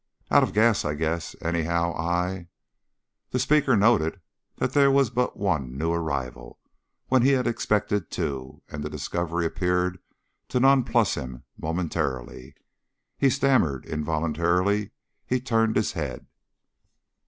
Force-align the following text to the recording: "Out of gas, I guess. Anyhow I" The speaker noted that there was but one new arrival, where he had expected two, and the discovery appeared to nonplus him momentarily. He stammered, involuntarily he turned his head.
"Out 0.31 0.41
of 0.41 0.53
gas, 0.53 0.83
I 0.83 0.95
guess. 0.95 1.35
Anyhow 1.43 1.93
I" 1.93 2.47
The 3.29 3.37
speaker 3.37 3.77
noted 3.77 4.19
that 4.57 4.73
there 4.73 4.89
was 4.89 5.11
but 5.11 5.37
one 5.37 5.77
new 5.77 5.93
arrival, 5.93 6.57
where 7.09 7.21
he 7.21 7.33
had 7.33 7.45
expected 7.45 8.09
two, 8.09 8.63
and 8.67 8.83
the 8.83 8.89
discovery 8.89 9.45
appeared 9.45 9.99
to 10.47 10.59
nonplus 10.59 11.13
him 11.13 11.43
momentarily. 11.55 12.55
He 13.19 13.29
stammered, 13.29 13.85
involuntarily 13.85 14.89
he 15.23 15.39
turned 15.39 15.75
his 15.75 15.91
head. 15.91 16.25